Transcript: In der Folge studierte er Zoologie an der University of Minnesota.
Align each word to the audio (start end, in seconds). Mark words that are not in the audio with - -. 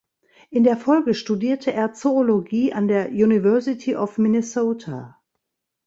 In 0.49 0.63
der 0.63 0.77
Folge 0.77 1.13
studierte 1.13 1.73
er 1.73 1.93
Zoologie 1.93 2.73
an 2.73 2.87
der 2.87 3.09
University 3.09 3.95
of 3.95 4.17
Minnesota. 4.17 5.19